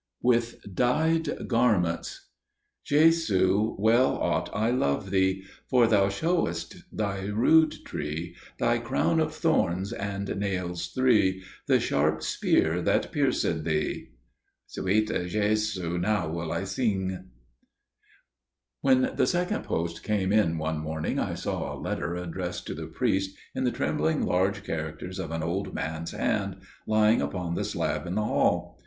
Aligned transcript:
With 0.23 0.73
Dyed 0.73 1.47
Garments 1.47 2.29
"Jesu, 2.83 3.75
well 3.77 4.15
ought 4.17 4.49
I 4.51 4.71
love 4.71 5.11
Thee, 5.11 5.43
For 5.69 5.85
Thou 5.85 6.05
me 6.05 6.09
shewest 6.11 6.75
Thy 6.91 7.25
rood 7.25 7.75
tree, 7.85 8.35
Thy 8.57 8.79
crown 8.79 9.19
of 9.19 9.31
thorns, 9.31 9.93
and 9.93 10.37
nails 10.39 10.87
three, 10.87 11.43
The 11.67 11.79
sharp 11.79 12.23
spear 12.23 12.81
that 12.81 13.13
piercéd 13.13 13.63
Thee." 13.63 14.07
Swete 14.65 15.09
Jhesu 15.09 15.99
now 16.01 16.27
wil 16.29 16.51
I 16.51 16.63
Synge. 16.63 17.19
With 17.21 17.27
Dyed 17.27 18.81
Garments 18.81 18.81
WHEN 19.11 19.15
the 19.17 19.27
second 19.27 19.63
post 19.65 20.01
came 20.01 20.33
in 20.33 20.57
one 20.57 20.79
morning 20.79 21.19
I 21.19 21.35
saw 21.35 21.75
a 21.75 21.79
letter 21.79 22.15
addressed 22.15 22.65
to 22.65 22.73
the 22.73 22.87
priest, 22.87 23.37
in 23.53 23.65
the 23.65 23.71
trembling 23.71 24.25
large 24.25 24.63
characters 24.63 25.19
of 25.19 25.29
an 25.29 25.43
old 25.43 25.75
man's 25.75 26.09
hand, 26.09 26.55
lying 26.87 27.21
upon 27.21 27.53
the 27.53 27.63
slab 27.63 28.07
in 28.07 28.15
the 28.15 28.23
hall. 28.25 28.79